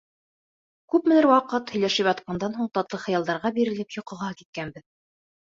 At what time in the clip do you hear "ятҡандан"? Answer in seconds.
2.13-2.57